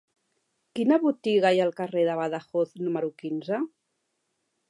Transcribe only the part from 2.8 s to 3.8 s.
número quinze?